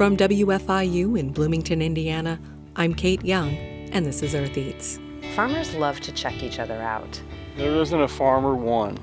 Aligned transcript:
From 0.00 0.16
WFIU 0.16 1.18
in 1.18 1.30
Bloomington, 1.30 1.82
Indiana, 1.82 2.40
I'm 2.74 2.94
Kayte 2.94 3.22
Young, 3.22 3.54
and 3.92 4.06
this 4.06 4.22
is 4.22 4.34
Earth 4.34 4.56
Eats. 4.56 4.98
Farmers 5.34 5.74
love 5.74 6.00
to 6.00 6.10
check 6.12 6.42
each 6.42 6.58
other 6.58 6.80
out. 6.80 7.20
There 7.58 7.74
isn't 7.82 8.00
a 8.00 8.08
farmer 8.08 8.54
one 8.54 8.96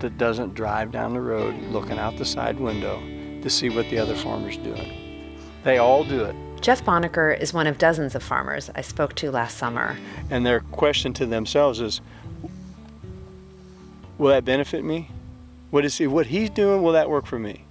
that 0.00 0.18
doesn't 0.18 0.56
drive 0.56 0.90
down 0.90 1.14
the 1.14 1.20
road 1.20 1.54
looking 1.70 2.00
out 2.00 2.16
the 2.16 2.24
side 2.24 2.58
window 2.58 2.98
to 3.42 3.48
see 3.48 3.68
what 3.68 3.88
the 3.90 3.98
other 4.00 4.16
farmer's 4.16 4.56
doing. 4.56 5.36
They 5.62 5.78
all 5.78 6.02
do 6.02 6.24
it. 6.24 6.34
Jeff 6.60 6.84
Bonacker 6.84 7.40
is 7.40 7.54
one 7.54 7.68
of 7.68 7.78
dozens 7.78 8.16
of 8.16 8.22
farmers 8.24 8.70
I 8.74 8.80
spoke 8.80 9.14
to 9.14 9.30
last 9.30 9.56
summer. 9.56 9.96
And 10.30 10.44
their 10.44 10.58
question 10.58 11.12
to 11.12 11.26
themselves 11.26 11.78
is, 11.78 12.00
will 14.18 14.30
that 14.30 14.44
benefit 14.44 14.82
me? 14.82 15.12
What 15.70 15.84
is 15.84 15.96
he, 15.96 16.08
what 16.08 16.26
he's 16.26 16.50
doing, 16.50 16.82
will 16.82 16.94
that 16.94 17.08
work 17.08 17.24
for 17.24 17.38
me? 17.38 17.66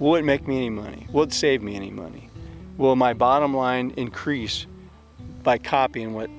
Will 0.00 0.14
it 0.14 0.24
make 0.24 0.48
me 0.48 0.56
any 0.56 0.70
money? 0.70 1.06
Will 1.12 1.24
it 1.24 1.32
save 1.34 1.62
me 1.62 1.76
any 1.76 1.90
money? 1.90 2.30
Will 2.78 2.96
my 2.96 3.12
bottom 3.12 3.54
line 3.54 3.92
increase 3.98 4.66
by 5.42 5.58
copying 5.58 6.14
what 6.14 6.30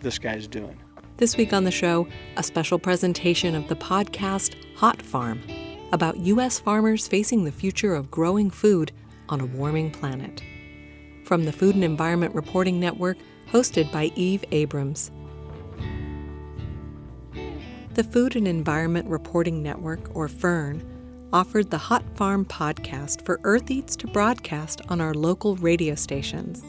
this 0.00 0.18
guy's 0.18 0.46
doing? 0.46 0.78
This 1.16 1.38
week 1.38 1.54
on 1.54 1.64
the 1.64 1.70
show, 1.70 2.06
a 2.36 2.42
special 2.42 2.78
presentation 2.78 3.54
of 3.54 3.68
the 3.68 3.76
podcast 3.76 4.54
Hot 4.76 5.00
Farm 5.00 5.40
about 5.92 6.18
U.S. 6.18 6.58
farmers 6.58 7.08
facing 7.08 7.44
the 7.44 7.50
future 7.50 7.94
of 7.94 8.10
growing 8.10 8.50
food 8.50 8.92
on 9.30 9.40
a 9.40 9.46
warming 9.46 9.90
planet. 9.90 10.42
From 11.24 11.46
the 11.46 11.52
Food 11.52 11.76
and 11.76 11.84
Environment 11.84 12.34
Reporting 12.34 12.78
Network, 12.78 13.16
hosted 13.50 13.90
by 13.90 14.12
Eve 14.16 14.44
Abrams. 14.52 15.10
The 17.94 18.04
Food 18.04 18.36
and 18.36 18.46
Environment 18.46 19.08
Reporting 19.08 19.62
Network, 19.62 20.14
or 20.14 20.28
FERN, 20.28 20.82
offered 21.32 21.70
the 21.70 21.78
Hot 21.78 22.04
Farm 22.16 22.44
podcast 22.44 23.24
for 23.24 23.40
Earth 23.44 23.70
Eats 23.70 23.96
to 23.96 24.06
broadcast 24.06 24.80
on 24.88 25.00
our 25.00 25.14
local 25.14 25.56
radio 25.56 25.94
stations. 25.94 26.62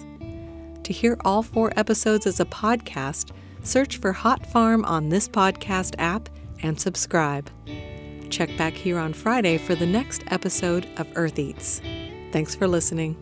To 0.83 0.94
hear 0.94 1.17
all 1.25 1.44
four 1.44 1.72
episodes 1.75 2.25
as 2.25 2.39
a 2.39 2.45
podcast, 2.45 3.31
search 3.63 3.97
for 3.97 4.13
Hot 4.13 4.45
Farm 4.45 4.85
on 4.85 5.09
this 5.09 5.28
podcast 5.28 5.95
app 5.97 6.30
and 6.63 6.80
subscribe. 6.80 7.50
Check 8.30 8.55
back 8.58 8.73
here 8.73 8.97
on 8.97 9.13
Friday 9.13 9.58
for 9.58 9.75
the 9.75 9.85
next 9.85 10.23
episode 10.28 10.88
of 10.97 11.08
Earth 11.16 11.39
Eats. 11.39 11.81
Thanks 12.31 12.55
for 12.55 12.67
listening. 12.67 13.16